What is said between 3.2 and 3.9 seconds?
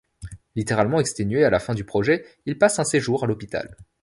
à l'hôpital.